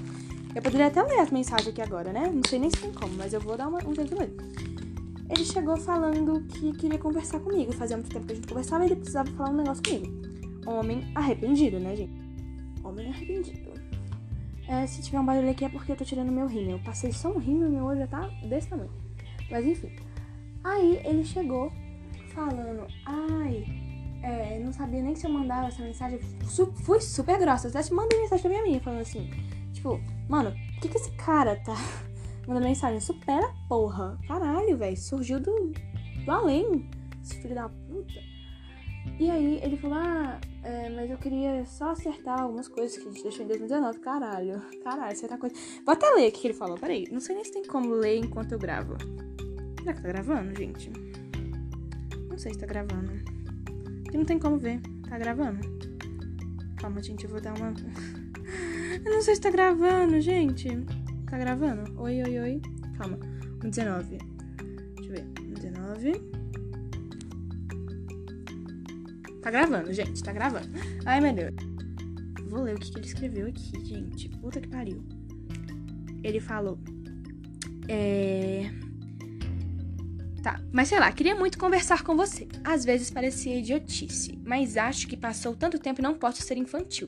Eu 0.54 0.62
poderia 0.62 0.88
até 0.88 1.02
ler 1.02 1.20
as 1.20 1.32
mensagens 1.32 1.68
aqui 1.68 1.82
agora, 1.82 2.12
né? 2.12 2.30
Não 2.30 2.42
sei 2.46 2.60
nem 2.60 2.70
se 2.70 2.78
tem 2.78 2.92
como, 2.92 3.14
mas 3.16 3.34
eu 3.34 3.40
vou 3.40 3.56
dar 3.56 3.68
uma, 3.70 3.80
um 3.86 3.96
jeito 3.96 4.14
nele. 4.16 4.36
Ele 5.30 5.46
chegou 5.46 5.78
falando 5.78 6.46
que 6.48 6.74
queria 6.74 7.00
conversar 7.00 7.40
comigo. 7.40 7.72
Fazia 7.72 7.96
muito 7.96 8.12
tempo 8.12 8.26
que 8.26 8.34
a 8.34 8.36
gente 8.36 8.48
conversava 8.48 8.84
e 8.84 8.88
ele 8.88 8.96
precisava 8.98 9.32
falar 9.32 9.52
um 9.52 9.58
negócio 9.58 9.82
comigo. 9.82 10.08
Homem 10.66 11.10
arrependido, 11.16 11.80
né, 11.80 11.96
gente? 11.96 12.14
Homem 12.84 13.08
arrependido. 13.08 13.72
É, 14.68 14.86
se 14.86 15.02
tiver 15.02 15.20
um 15.20 15.26
barulho 15.26 15.50
aqui 15.50 15.66
é 15.66 15.70
porque 15.70 15.94
eu 15.94 15.96
tô 15.96 16.04
tirando 16.04 16.32
meu 16.32 16.48
rímel. 16.48 16.78
Eu 16.78 16.84
passei 16.84 17.14
só 17.14 17.30
um 17.32 17.38
rímel 17.38 17.70
e 17.70 17.72
meu 17.72 17.86
olho 17.86 18.00
já 18.00 18.08
tá 18.08 18.28
desse 18.44 18.68
tamanho. 18.68 18.92
Mas 19.50 19.66
enfim. 19.66 19.92
Aí 20.64 21.02
ele 21.06 21.24
chegou 21.24 21.72
falando, 22.34 22.86
ai, 23.06 23.66
é, 24.22 24.60
não 24.60 24.72
sabia 24.74 25.02
nem 25.02 25.16
se 25.16 25.26
eu 25.26 25.32
mandava 25.32 25.68
essa 25.68 25.82
mensagem. 25.82 26.20
Fui 26.84 27.00
super 27.00 27.40
grossa. 27.40 27.70
Até 27.70 27.82
te 27.82 27.94
mandei 27.94 28.20
mensagem 28.20 28.42
pra 28.42 28.50
minha 28.50 28.64
amiga 28.64 28.84
falando 28.84 29.02
assim, 29.02 29.30
tipo, 29.72 30.00
mano, 30.32 30.50
o 30.50 30.80
que 30.80 30.88
que 30.88 30.96
esse 30.96 31.12
cara 31.12 31.58
tá 31.58 31.76
mandando 32.48 32.66
mensagem? 32.66 33.02
Supera 33.02 33.54
porra. 33.68 34.18
Caralho, 34.26 34.78
velho. 34.78 34.98
Surgiu 34.98 35.42
do, 35.42 35.74
do 36.26 36.32
além. 36.32 36.90
Esse 37.22 37.42
filho 37.42 37.54
da 37.54 37.68
puta. 37.68 38.32
E 39.20 39.30
aí 39.30 39.60
ele 39.62 39.76
falou, 39.78 39.98
ah, 39.98 40.40
é, 40.64 40.90
mas 40.90 41.10
eu 41.10 41.18
queria 41.18 41.66
só 41.66 41.92
acertar 41.92 42.40
algumas 42.42 42.68
coisas 42.68 42.98
que 42.98 43.08
a 43.08 43.12
gente 43.12 43.24
deixou 43.24 43.44
em 43.44 43.48
2019. 43.50 44.00
Caralho, 44.00 44.62
caralho, 44.82 45.12
acertar 45.12 45.38
coisa. 45.38 45.56
Vou 45.86 45.94
até 45.94 46.10
ler 46.12 46.30
o 46.30 46.32
que 46.32 46.48
ele 46.48 46.54
falou, 46.54 46.78
peraí. 46.78 47.08
Não 47.12 47.20
sei 47.20 47.36
nem 47.36 47.44
se 47.44 47.52
tem 47.52 47.66
como 47.66 47.94
ler 47.94 48.18
enquanto 48.18 48.54
eu 48.54 48.60
gravo. 48.60 48.96
Será 49.80 49.94
que 49.94 50.02
tá 50.02 50.08
gravando, 50.08 50.56
gente? 50.56 50.92
Não 52.30 52.38
sei 52.38 52.54
se 52.54 52.60
tá 52.60 52.66
gravando. 52.66 53.12
Porque 54.04 54.18
não 54.18 54.26
tem 54.26 54.40
como 54.40 54.58
ver. 54.58 54.80
Tá 55.10 55.18
gravando? 55.18 55.60
Calma, 56.78 57.04
gente, 57.04 57.26
eu 57.26 57.30
vou 57.30 57.42
dar 57.42 57.54
uma. 57.58 57.74
eu 59.06 59.12
não 59.12 59.22
sei 59.22 59.36
se 59.36 59.42
tá 59.42 59.50
gravando, 59.50 60.20
gente. 60.22 60.70
Tá 61.30 61.38
gravando? 61.38 62.00
Oi, 62.02 62.22
oi, 62.24 62.40
oi. 62.40 62.62
Calma. 62.98 63.18
19. 63.64 64.18
Deixa 64.96 65.12
eu 65.12 65.16
ver. 65.16 65.24
19. 65.54 66.14
Tá 69.42 69.50
gravando, 69.50 69.92
gente. 69.94 70.24
Tá 70.24 70.32
gravando. 70.32 70.68
Ai, 71.06 71.20
meu 71.20 71.34
Deus. 71.34 71.54
Vou 72.48 72.64
ler 72.64 72.76
o 72.76 72.80
que, 72.80 72.92
que 72.92 73.00
ele 73.00 73.08
escreveu 73.08 73.48
aqui, 73.48 73.86
gente. 73.86 74.30
Puta 74.30 74.60
que 74.60 74.68
pariu. 74.68 75.04
Ele 76.24 76.40
falou. 76.40 76.78
É. 77.88 78.70
Tá, 80.44 80.60
mas 80.72 80.88
sei 80.88 81.00
lá, 81.00 81.12
queria 81.12 81.36
muito 81.36 81.58
conversar 81.58 82.04
com 82.04 82.16
você. 82.16 82.48
Às 82.64 82.84
vezes 82.84 83.12
parecia 83.12 83.58
idiotice, 83.58 84.40
mas 84.44 84.76
acho 84.76 85.08
que 85.08 85.16
passou 85.16 85.56
tanto 85.56 85.78
tempo 85.78 86.02
e 86.02 86.04
não 86.04 86.16
posso 86.16 86.42
ser 86.42 86.58
infantil. 86.58 87.08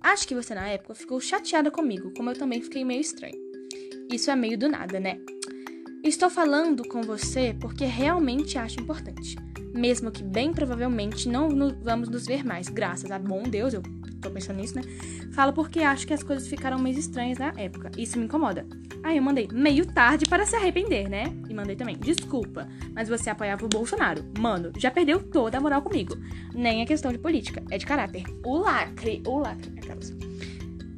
Acho 0.00 0.26
que 0.28 0.34
você 0.34 0.54
na 0.54 0.68
época 0.68 0.94
ficou 0.94 1.20
chateada 1.20 1.70
comigo, 1.70 2.12
como 2.16 2.30
eu 2.30 2.38
também 2.38 2.62
fiquei 2.62 2.84
meio 2.84 3.00
estranho. 3.00 3.36
Isso 4.12 4.30
é 4.30 4.36
meio 4.36 4.56
do 4.56 4.68
nada, 4.68 5.00
né? 5.00 5.18
Estou 6.06 6.30
falando 6.30 6.86
com 6.86 7.02
você 7.02 7.52
porque 7.60 7.84
realmente 7.84 8.56
acho 8.56 8.80
importante. 8.80 9.36
Mesmo 9.74 10.12
que 10.12 10.22
bem 10.22 10.52
provavelmente 10.52 11.28
não 11.28 11.48
vamos 11.82 12.08
nos 12.08 12.24
ver 12.24 12.44
mais, 12.44 12.68
graças 12.68 13.10
a 13.10 13.18
bom 13.18 13.42
Deus, 13.42 13.74
eu 13.74 13.82
tô 14.22 14.30
pensando 14.30 14.60
nisso, 14.60 14.76
né? 14.76 14.82
Falo 15.32 15.52
porque 15.52 15.80
acho 15.80 16.06
que 16.06 16.14
as 16.14 16.22
coisas 16.22 16.46
ficaram 16.46 16.78
meio 16.78 16.96
estranhas 16.96 17.38
na 17.38 17.52
época. 17.56 17.90
Isso 17.98 18.18
me 18.18 18.26
incomoda. 18.26 18.64
Aí 19.02 19.16
eu 19.16 19.22
mandei 19.22 19.48
meio 19.52 19.84
tarde 19.84 20.26
para 20.26 20.46
se 20.46 20.54
arrepender, 20.54 21.08
né? 21.10 21.24
E 21.48 21.52
mandei 21.52 21.74
também, 21.74 21.96
desculpa, 21.96 22.68
mas 22.94 23.08
você 23.08 23.28
apoiava 23.28 23.66
o 23.66 23.68
Bolsonaro. 23.68 24.24
Mano, 24.38 24.72
já 24.78 24.92
perdeu 24.92 25.20
toda 25.20 25.58
a 25.58 25.60
moral 25.60 25.82
comigo. 25.82 26.16
Nem 26.54 26.82
é 26.82 26.86
questão 26.86 27.10
de 27.10 27.18
política, 27.18 27.64
é 27.68 27.78
de 27.78 27.84
caráter. 27.84 28.22
O 28.44 28.58
lacre, 28.58 29.24
o 29.26 29.40
lacre. 29.40 29.72
Aquelas. 29.76 30.14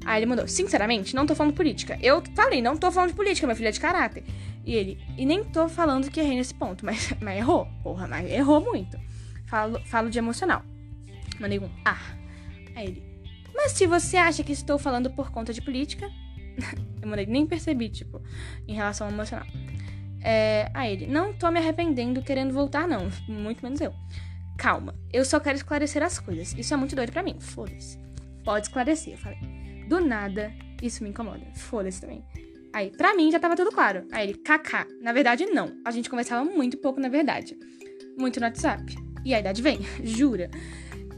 Aí 0.04 0.20
ele 0.20 0.26
mandou, 0.26 0.46
sinceramente, 0.46 1.14
não 1.14 1.26
tô 1.26 1.34
falando 1.34 1.54
política. 1.54 1.98
Eu 2.02 2.22
falei, 2.34 2.62
não 2.62 2.76
tô 2.76 2.90
falando 2.92 3.10
de 3.10 3.16
política, 3.16 3.46
meu 3.46 3.56
filho 3.56 3.68
é 3.68 3.72
de 3.72 3.80
caráter. 3.80 4.24
E 4.68 4.75
ele, 4.75 5.00
e 5.16 5.25
nem 5.25 5.42
tô 5.44 5.66
falando 5.66 6.10
que 6.10 6.20
errei 6.20 6.37
nesse 6.37 6.52
ponto, 6.52 6.84
mas, 6.84 7.14
mas 7.22 7.38
errou, 7.38 7.66
porra, 7.82 8.06
mas 8.06 8.30
errou 8.30 8.60
muito. 8.60 9.00
Falo, 9.46 9.80
falo 9.87 10.10
de 10.10 10.18
emocional. 10.18 10.62
Mandei 11.40 11.58
um 11.58 11.70
ah. 11.87 11.96
Aí 12.76 12.88
ele, 12.88 13.02
mas 13.54 13.72
se 13.72 13.87
você 13.87 14.18
acha 14.18 14.44
que 14.44 14.52
estou 14.52 14.78
falando 14.78 15.08
por 15.08 15.30
conta 15.30 15.54
de 15.54 15.62
política, 15.62 16.10
eu 17.00 17.08
mandei, 17.08 17.25
nem 17.25 17.46
percebi, 17.46 17.88
tipo, 17.88 18.20
em 18.68 18.75
relação 18.75 19.06
ao 19.06 19.12
emocional. 19.14 19.46
É, 20.22 20.70
a 20.75 20.87
ele, 20.87 21.06
não 21.06 21.32
tô 21.32 21.50
me 21.50 21.58
arrependendo 21.58 22.20
querendo 22.20 22.52
voltar, 22.52 22.87
não. 22.87 23.08
Muito 23.26 23.62
menos 23.62 23.80
eu. 23.80 23.94
Calma, 24.58 24.94
eu 25.10 25.25
só 25.25 25.40
quero 25.40 25.56
esclarecer 25.56 26.02
as 26.02 26.18
coisas. 26.18 26.52
Isso 26.58 26.75
é 26.75 26.76
muito 26.76 26.94
doido 26.94 27.10
para 27.10 27.22
mim. 27.22 27.40
Foda-se. 27.40 27.98
Pode 28.44 28.66
esclarecer, 28.66 29.14
eu 29.14 29.18
falei. 29.18 29.38
Do 29.88 29.98
nada, 29.98 30.52
isso 30.82 31.02
me 31.02 31.08
incomoda. 31.08 31.40
Foda-se 31.54 32.02
também. 32.02 32.22
Aí, 32.78 32.92
pra 32.92 33.12
mim 33.12 33.32
já 33.32 33.40
tava 33.40 33.56
tudo 33.56 33.73
claro. 33.73 34.04
Aí 34.12 34.28
ele, 34.28 34.38
kaká. 34.38 34.87
Na 35.00 35.12
verdade, 35.12 35.47
não. 35.47 35.73
A 35.85 35.90
gente 35.90 36.08
conversava 36.08 36.49
muito 36.49 36.78
pouco, 36.78 37.00
na 37.00 37.08
verdade. 37.08 37.58
Muito 38.16 38.38
no 38.38 38.47
WhatsApp. 38.47 38.94
E 39.25 39.35
a 39.35 39.40
idade 39.40 39.61
vem, 39.61 39.80
jura. 40.04 40.49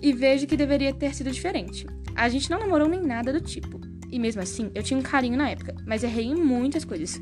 E 0.01 0.11
vejo 0.11 0.47
que 0.47 0.57
deveria 0.57 0.95
ter 0.95 1.15
sido 1.15 1.31
diferente. 1.31 1.87
A 2.17 2.31
gente 2.31 2.51
não 2.51 2.59
namorou 2.59 2.89
nem 2.89 3.03
nada 3.03 3.31
do 3.31 3.43
tipo. 3.43 3.79
E 4.11 4.19
mesmo 4.19 4.41
assim, 4.41 4.71
eu 4.75 4.83
tinha 4.83 4.99
um 4.99 5.03
carinho 5.03 5.37
na 5.37 5.51
época, 5.51 5.77
mas 5.87 6.03
errei 6.03 6.25
em 6.25 6.35
muitas 6.35 6.83
coisas. 6.83 7.21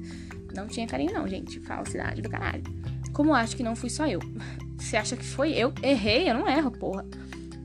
Não 0.54 0.68
tinha 0.68 0.86
carinho, 0.86 1.12
não, 1.12 1.26
gente. 1.26 1.58
Falsidade 1.58 2.22
do 2.22 2.30
caralho. 2.30 2.62
Como 3.12 3.34
acho 3.34 3.56
que 3.56 3.64
não 3.64 3.74
fui 3.74 3.90
só 3.90 4.06
eu? 4.06 4.20
Você 4.78 4.96
acha 4.96 5.16
que 5.16 5.24
foi 5.24 5.50
eu? 5.50 5.72
Errei? 5.82 6.30
Eu 6.30 6.34
não 6.34 6.48
erro, 6.48 6.70
porra. 6.70 7.04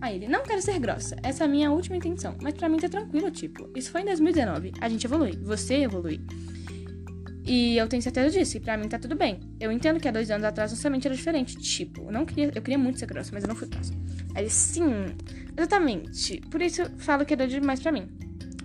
Aí 0.02 0.16
ele, 0.16 0.28
não 0.28 0.42
quero 0.42 0.60
ser 0.60 0.80
grossa. 0.80 1.16
Essa 1.22 1.44
é 1.44 1.46
a 1.46 1.48
minha 1.48 1.72
última 1.72 1.98
intenção. 1.98 2.36
Mas 2.42 2.56
pra 2.56 2.68
mim 2.68 2.78
tá 2.78 2.90
tranquilo, 2.90 3.30
tipo. 3.30 3.70
Isso 3.76 3.92
foi 3.92 4.02
em 4.02 4.06
2019. 4.06 4.74
A 4.82 4.90
gente 4.90 5.06
evolui. 5.06 5.38
Você 5.44 5.76
evolui. 5.76 6.20
E 7.46 7.78
eu 7.78 7.88
tenho 7.88 8.02
certeza 8.02 8.30
disso, 8.30 8.56
e 8.56 8.60
pra 8.60 8.78
mim 8.78 8.88
tá 8.88 8.98
tudo 8.98 9.16
bem. 9.16 9.40
Eu 9.60 9.72
entendo 9.72 10.00
que 10.00 10.08
há 10.08 10.12
dois 10.12 10.32
anos 10.32 10.46
atrás 10.46 10.72
somente 10.72 11.08
era 11.08 11.16
diferente. 11.16 11.58
Tipo, 11.58 12.04
eu 12.04 12.12
não 12.12 12.26
queria. 12.26 12.52
Eu 12.56 12.62
queria 12.62 12.78
muito 12.78 13.00
ser 13.00 13.06
grossa, 13.06 13.32
mas 13.34 13.44
eu 13.44 13.50
não 13.50 13.56
fui 13.56 13.68
grossa. 13.68 13.94
Aí 14.34 14.44
ele, 14.44 14.50
sim, 14.50 14.88
exatamente. 15.58 16.42
Por 16.50 16.62
isso 16.62 16.84
falo 16.98 17.26
que 17.26 17.34
é 17.34 17.38
doido 17.38 17.52
demais 17.52 17.82
pra 17.82 17.92
mim. 17.92 18.08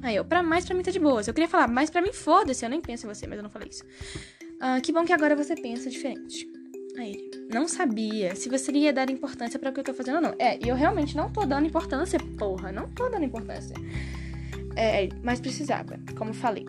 Aí 0.03 0.15
eu, 0.15 0.25
pra 0.25 0.43
mais 0.43 0.65
pra 0.65 0.77
mim 0.77 0.83
tá 0.83 0.93
de 0.93 1.01
boas. 1.01 1.27
Eu 1.27 1.35
queria 1.35 1.49
falar, 1.49 1.67
mas 1.67 1.91
pra 1.91 2.01
mim 2.01 2.13
foda-se, 2.13 2.65
eu 2.65 2.71
nem 2.71 2.81
penso 2.81 3.07
em 3.07 3.15
você, 3.15 3.27
mas 3.27 3.37
eu 3.37 3.43
não 3.43 3.51
falei 3.51 3.69
isso. 3.69 3.83
Ah, 4.61 4.81
que 4.81 4.93
bom 4.93 5.05
que 5.05 5.13
agora 5.13 5.35
você 5.35 5.57
pensa 5.57 5.91
diferente. 5.91 6.49
Aí 6.97 7.15
ele, 7.15 7.49
não 7.53 7.67
sabia 7.69 8.35
se 8.35 8.49
você 8.49 8.71
iria 8.71 8.93
dar 8.93 9.11
importância 9.11 9.59
para 9.59 9.71
o 9.71 9.73
que 9.73 9.81
eu 9.81 9.85
tô 9.85 9.95
fazendo 9.95 10.17
ou 10.17 10.21
não. 10.21 10.35
É, 10.39 10.59
e 10.65 10.69
eu 10.69 10.77
realmente 10.77 11.17
não 11.17 11.33
tô 11.33 11.45
dando 11.45 11.67
importância, 11.67 12.19
porra, 12.39 12.71
não 12.71 12.89
tô 12.89 13.09
dando 13.09 13.25
importância. 13.25 13.75
É, 14.77 15.09
mas 15.23 15.41
precisava, 15.41 15.99
como 16.17 16.33
falei. 16.33 16.65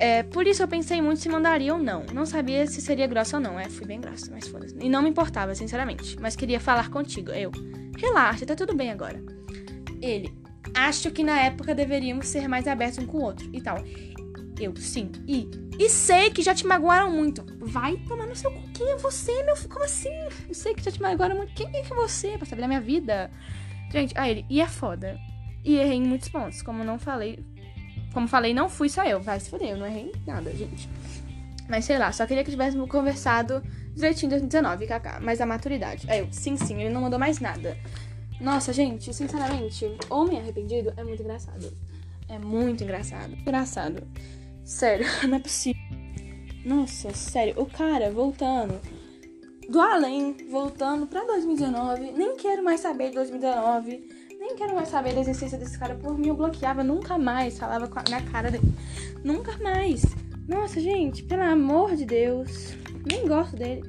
É, 0.00 0.22
por 0.22 0.46
isso 0.46 0.62
eu 0.62 0.68
pensei 0.68 1.02
muito 1.02 1.20
se 1.20 1.28
mandaria 1.28 1.74
ou 1.74 1.80
não. 1.80 2.04
Não 2.12 2.24
sabia 2.24 2.66
se 2.66 2.80
seria 2.80 3.06
grossa 3.06 3.36
ou 3.36 3.42
não. 3.42 3.58
É, 3.58 3.68
fui 3.68 3.86
bem 3.86 4.00
grossa, 4.00 4.30
mas 4.30 4.46
foda-se. 4.46 4.76
E 4.80 4.88
não 4.88 5.02
me 5.02 5.10
importava, 5.10 5.54
sinceramente. 5.54 6.16
Mas 6.20 6.36
queria 6.36 6.60
falar 6.60 6.88
contigo. 6.90 7.30
Eu, 7.32 7.50
relaxa, 7.96 8.46
tá 8.46 8.54
tudo 8.54 8.74
bem 8.74 8.90
agora. 8.90 9.20
Ele, 10.00 10.32
acho 10.74 11.10
que 11.10 11.24
na 11.24 11.40
época 11.40 11.74
deveríamos 11.74 12.28
ser 12.28 12.46
mais 12.48 12.68
abertos 12.68 12.98
um 12.98 13.06
com 13.06 13.18
o 13.18 13.22
outro 13.22 13.48
e 13.52 13.60
tal. 13.60 13.78
Eu, 14.60 14.74
sim. 14.76 15.10
E, 15.26 15.48
e 15.78 15.88
sei 15.88 16.30
que 16.30 16.42
já 16.42 16.54
te 16.54 16.66
magoaram 16.66 17.10
muito. 17.10 17.44
Vai 17.60 17.96
tomar 18.08 18.26
no 18.26 18.36
seu 18.36 18.50
cu. 18.52 18.62
Quem 18.74 18.90
é 18.90 18.96
você, 18.96 19.42
meu? 19.42 19.56
Como 19.68 19.84
assim? 19.84 20.14
Eu 20.48 20.54
sei 20.54 20.74
que 20.74 20.82
já 20.82 20.90
te 20.90 21.00
magoaram 21.00 21.36
muito. 21.36 21.52
Quem 21.54 21.68
é 21.74 21.82
você 21.82 22.36
pra 22.36 22.46
saber 22.46 22.62
da 22.62 22.68
minha 22.68 22.80
vida? 22.80 23.30
Gente, 23.90 24.16
aí 24.16 24.30
ele, 24.30 24.46
e 24.50 24.60
é 24.60 24.66
foda. 24.66 25.18
E 25.64 25.76
errei 25.76 25.96
em 25.96 26.06
muitos 26.06 26.28
pontos. 26.28 26.62
Como 26.62 26.84
não 26.84 26.98
falei. 26.98 27.38
Como 28.18 28.26
falei, 28.26 28.52
não 28.52 28.68
fui 28.68 28.88
só 28.88 29.04
eu. 29.04 29.20
Vai 29.20 29.38
se 29.38 29.48
fuder, 29.48 29.70
eu 29.70 29.76
não 29.76 29.86
errei 29.86 30.12
nada, 30.26 30.50
gente. 30.50 30.88
Mas 31.68 31.84
sei 31.84 31.96
lá, 31.98 32.10
só 32.10 32.26
queria 32.26 32.42
que 32.42 32.50
tivéssemos 32.50 32.90
conversado 32.90 33.62
direitinho 33.94 34.26
em 34.26 34.30
2019, 34.30 34.88
kaká. 34.88 35.20
Mas 35.22 35.40
a 35.40 35.46
maturidade. 35.46 36.04
Aí 36.10 36.18
eu, 36.18 36.26
sim, 36.32 36.56
sim, 36.56 36.80
ele 36.80 36.92
não 36.92 37.02
mandou 37.02 37.16
mais 37.16 37.38
nada. 37.38 37.78
Nossa, 38.40 38.72
gente, 38.72 39.14
sinceramente, 39.14 39.86
homem 40.10 40.40
arrependido 40.40 40.92
é 40.96 41.04
muito 41.04 41.22
engraçado. 41.22 41.72
É 42.28 42.40
muito 42.40 42.82
engraçado. 42.82 43.34
Engraçado. 43.34 44.02
Sério, 44.64 45.06
não 45.28 45.36
é 45.36 45.40
possível. 45.40 45.80
Nossa, 46.64 47.14
sério, 47.14 47.54
o 47.56 47.66
cara 47.66 48.10
voltando 48.10 48.80
do 49.68 49.80
além, 49.80 50.38
voltando 50.50 51.06
pra 51.06 51.24
2019. 51.24 52.10
Nem 52.16 52.36
quero 52.36 52.64
mais 52.64 52.80
saber 52.80 53.10
de 53.10 53.14
2019. 53.14 54.07
Quero 54.58 54.74
mais 54.74 54.88
saber 54.88 55.14
da 55.14 55.20
existência 55.20 55.56
desse 55.56 55.78
cara. 55.78 55.94
Por 55.94 56.18
mim, 56.18 56.26
eu 56.26 56.34
bloqueava 56.34 56.82
nunca 56.82 57.16
mais. 57.16 57.56
Falava 57.56 57.88
na 58.10 58.20
cara 58.22 58.50
dele. 58.50 58.74
Nunca 59.22 59.56
mais. 59.58 60.02
Nossa, 60.48 60.80
gente, 60.80 61.22
pelo 61.22 61.42
amor 61.42 61.94
de 61.94 62.04
Deus. 62.04 62.76
Nem 63.08 63.24
gosto 63.28 63.54
dele. 63.54 63.84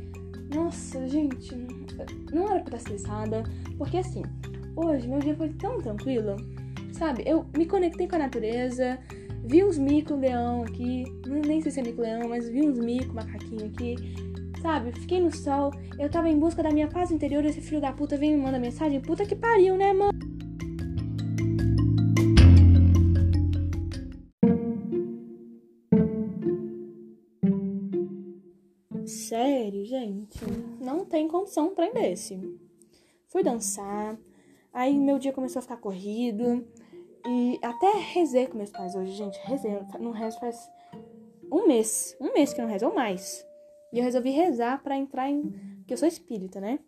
Nossa, 0.53 1.07
gente, 1.07 1.55
não 2.31 2.43
era 2.51 2.59
pra 2.59 2.77
estar 2.77 2.93
estressada. 2.93 3.43
Porque 3.79 3.97
assim, 3.97 4.21
hoje 4.75 5.07
meu 5.07 5.17
dia 5.17 5.35
foi 5.35 5.49
tão 5.49 5.81
tranquilo. 5.81 6.35
Sabe? 6.93 7.23
Eu 7.25 7.47
me 7.57 7.65
conectei 7.65 8.07
com 8.07 8.17
a 8.17 8.19
natureza. 8.19 8.99
Vi 9.45 9.63
uns 9.63 9.79
mico-leão 9.79 10.65
aqui. 10.65 11.03
Nem 11.25 11.63
sei 11.63 11.71
se 11.71 11.79
é 11.79 11.83
mico-leão, 11.83 12.29
mas 12.29 12.47
vi 12.47 12.61
uns 12.61 12.77
mico, 12.77 13.15
macaquinho 13.15 13.65
aqui. 13.65 13.95
sabe? 14.61 14.91
Fiquei 14.91 15.19
no 15.19 15.35
sol, 15.35 15.71
eu 15.97 16.11
tava 16.11 16.29
em 16.29 16.37
busca 16.37 16.61
da 16.61 16.69
minha 16.69 16.87
paz 16.87 17.09
interior, 17.09 17.43
esse 17.43 17.59
filho 17.59 17.81
da 17.81 17.91
puta 17.91 18.17
vem 18.17 18.35
me 18.35 18.43
manda 18.43 18.59
mensagem, 18.59 19.01
puta 19.01 19.25
que 19.25 19.35
pariu, 19.35 19.75
né, 19.75 19.93
mano? 19.93 20.28
Tem 31.09 31.27
condição 31.27 31.73
pra 31.73 31.91
desse. 31.91 32.39
Fui 33.27 33.43
dançar, 33.43 34.17
aí 34.73 34.97
meu 34.97 35.19
dia 35.19 35.33
começou 35.33 35.59
a 35.59 35.63
ficar 35.63 35.77
corrido, 35.77 36.65
e 37.27 37.59
até 37.61 37.91
rezei 38.13 38.47
com 38.47 38.57
meus 38.57 38.71
pais 38.71 38.95
hoje, 38.95 39.11
gente. 39.11 39.39
Rezei, 39.43 39.79
não 39.99 40.11
rezo 40.11 40.39
faz 40.39 40.69
um 41.51 41.67
mês. 41.67 42.15
Um 42.19 42.33
mês 42.33 42.53
que 42.53 42.61
não 42.61 42.67
rezo, 42.67 42.87
ou 42.87 42.95
mais. 42.95 43.45
E 43.91 43.99
eu 43.99 44.03
resolvi 44.03 44.29
rezar 44.29 44.81
para 44.81 44.97
entrar 44.97 45.29
em. 45.29 45.41
Porque 45.79 45.93
eu 45.93 45.97
sou 45.97 46.07
espírita, 46.07 46.61
né? 46.61 46.79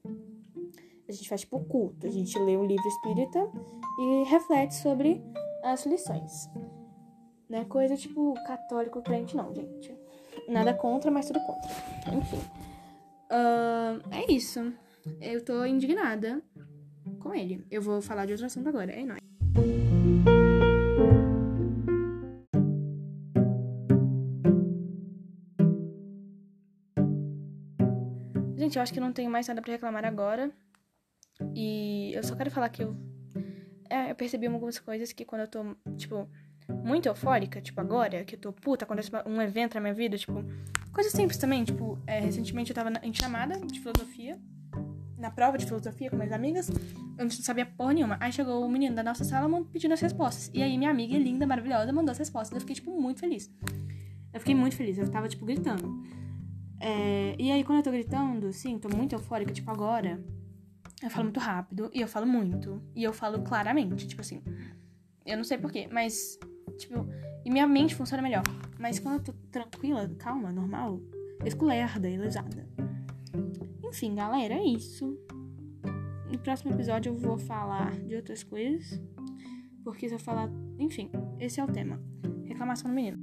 A 1.08 1.12
gente 1.12 1.28
faz 1.28 1.42
tipo 1.42 1.60
culto. 1.66 2.08
A 2.08 2.10
gente 2.10 2.38
lê 2.40 2.56
o 2.56 2.66
livro 2.66 2.88
espírita 2.88 3.52
e 4.00 4.24
reflete 4.30 4.76
sobre 4.76 5.22
as 5.64 5.86
lições. 5.86 6.50
Não 7.50 7.60
é 7.60 7.66
coisa 7.66 7.98
tipo 7.98 8.34
católico 8.46 9.02
crente, 9.02 9.36
não, 9.36 9.54
gente. 9.54 9.94
Nada 10.48 10.74
contra, 10.74 11.12
mas 11.12 11.28
tudo 11.28 11.40
contra. 11.42 11.70
Enfim. 12.16 12.61
Uh, 13.32 14.04
é 14.12 14.30
isso. 14.30 14.74
Eu 15.22 15.44
tô 15.44 15.64
indignada 15.66 16.42
com 17.20 17.34
ele. 17.34 17.66
Eu 17.72 17.82
vou 17.82 18.02
falar 18.02 18.26
de 18.26 18.34
outro 18.34 18.46
assunto 18.46 18.68
agora. 18.68 18.92
É 18.92 19.06
nóis. 19.06 19.22
Gente, 28.58 28.76
eu 28.76 28.82
acho 28.84 28.94
que 28.94 29.00
não 29.00 29.14
tenho 29.14 29.32
mais 29.32 29.48
nada 29.48 29.62
para 29.62 29.72
reclamar 29.72 30.06
agora. 30.06 30.52
E 31.56 32.12
eu 32.14 32.24
só 32.24 32.36
quero 32.36 32.52
falar 32.52 32.70
que 32.70 32.84
eu. 32.84 32.96
É, 33.90 34.12
eu 34.12 34.16
percebi 34.16 34.48
algumas 34.48 34.78
coisas 34.78 35.12
que 35.12 35.26
quando 35.26 35.42
eu 35.42 35.48
tô, 35.48 35.76
tipo, 35.98 36.30
muito 36.84 37.08
eufórica, 37.08 37.62
tipo 37.62 37.82
agora, 37.82 38.24
que 38.24 38.36
eu 38.36 38.40
tô 38.40 38.54
puta, 38.54 38.86
acontece 38.86 39.10
um 39.26 39.42
evento 39.42 39.76
na 39.76 39.82
minha 39.82 39.94
vida, 39.94 40.18
tipo, 40.18 40.46
coisas 40.92 41.12
simples 41.12 41.38
também, 41.38 41.64
tipo, 41.64 41.98
é, 42.06 42.20
recentemente 42.20 42.72
eu 42.72 42.76
tava 42.76 42.92
em 43.04 43.14
chamada 43.14 43.60
de 43.60 43.80
filosofia, 43.80 44.40
na 45.18 45.30
prova 45.30 45.58
de 45.58 45.66
filosofia 45.66 46.10
com 46.10 46.16
minhas 46.16 46.32
amigas, 46.32 46.70
eu 46.70 47.26
não 47.26 47.30
sabia 47.30 47.66
porra 47.66 47.94
nenhuma. 47.94 48.18
Aí 48.20 48.32
chegou 48.34 48.66
o 48.66 48.70
menino 48.70 48.96
da 48.96 49.04
nossa 49.04 49.24
sala 49.24 49.64
pedindo 49.66 49.94
as 49.94 50.02
respostas. 50.02 50.50
E 50.54 50.64
aí 50.64 50.78
minha 50.78 50.90
amiga 50.90 51.18
linda, 51.18 51.46
maravilhosa, 51.46 51.94
mandou 51.94 52.12
as 52.12 52.18
respostas. 52.18 52.56
Eu 52.56 52.62
fiquei, 52.62 52.76
tipo, 52.76 53.00
muito 53.00 53.20
feliz. 53.20 53.50
Eu 54.34 54.40
fiquei 54.40 54.56
muito 54.56 54.76
feliz, 54.76 54.98
eu 54.98 55.08
tava, 55.10 55.28
tipo, 55.30 55.46
gritando. 55.46 56.04
É, 56.80 57.36
e 57.38 57.52
aí, 57.52 57.64
quando 57.64 57.78
eu 57.78 57.84
tô 57.84 57.92
gritando, 57.92 58.52
sim, 58.52 58.80
tô 58.80 58.90
muito 58.90 59.14
eufórica, 59.14 59.54
tipo, 59.54 59.70
agora, 59.70 60.20
eu 61.04 61.10
falo 61.12 61.26
muito 61.26 61.40
rápido 61.40 61.92
e 61.94 62.02
eu 62.02 62.08
falo 62.08 62.26
muito. 62.26 62.82
E 62.96 63.04
eu 63.04 63.14
falo 63.14 63.42
claramente, 63.44 64.08
tipo 64.08 64.22
assim. 64.22 64.42
Eu 65.24 65.38
não 65.38 65.44
sei 65.44 65.60
porquê, 65.60 65.88
mas, 65.92 66.40
tipo, 66.80 67.08
e 67.46 67.52
minha 67.52 67.68
mente 67.68 67.94
funciona 67.94 68.24
melhor. 68.24 68.44
Mas 68.82 68.98
quando 68.98 69.20
eu 69.20 69.24
tô 69.26 69.34
tranquila, 69.52 70.10
calma, 70.18 70.52
normal, 70.52 71.00
eu 71.46 71.52
fico 71.52 71.66
lerda 71.66 72.10
e 72.10 72.18
lesada. 72.18 72.68
Enfim, 73.84 74.16
galera, 74.16 74.56
é 74.56 74.64
isso. 74.64 75.16
No 76.32 76.40
próximo 76.40 76.74
episódio 76.74 77.12
eu 77.12 77.16
vou 77.16 77.38
falar 77.38 77.92
de 78.00 78.16
outras 78.16 78.44
coisas. 78.44 79.00
Porque 79.84 80.10
se 80.10 80.16
eu 80.16 80.20
falar. 80.20 80.50
Enfim, 80.80 81.12
esse 81.40 81.60
é 81.60 81.64
o 81.64 81.68
tema. 81.68 82.02
Reclamação 82.46 82.90
do 82.90 82.96
menino. 82.96 83.21